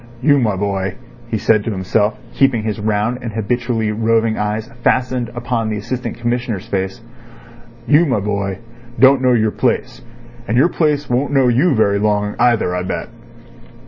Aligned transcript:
"You, 0.23 0.39
my 0.39 0.55
boy," 0.55 0.95
he 1.29 1.37
said 1.37 1.63
to 1.63 1.69
himself, 1.69 2.17
keeping 2.33 2.63
his 2.63 2.79
round 2.79 3.19
and 3.21 3.33
habitually 3.33 3.91
roving 3.91 4.35
eyes 4.35 4.67
fastened 4.83 5.29
upon 5.35 5.69
the 5.69 5.77
Assistant 5.77 6.17
Commissioner's 6.17 6.67
face—"you, 6.67 8.07
my 8.07 8.19
boy, 8.19 8.57
you 8.57 8.93
don't 8.99 9.21
know 9.21 9.33
your 9.33 9.51
place, 9.51 10.01
and 10.47 10.57
your 10.57 10.69
place 10.69 11.07
won't 11.07 11.31
know 11.33 11.49
you 11.49 11.75
very 11.75 11.99
long 11.99 12.35
either, 12.39 12.75
I 12.75 12.81
bet." 12.81 13.09